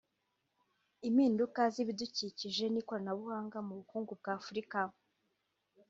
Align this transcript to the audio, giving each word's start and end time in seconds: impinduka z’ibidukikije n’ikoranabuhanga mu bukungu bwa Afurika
impinduka 1.07 1.61
z’ibidukikije 1.73 2.65
n’ikoranabuhanga 2.69 3.57
mu 3.67 3.73
bukungu 3.79 4.11
bwa 4.19 4.31
Afurika 4.39 4.79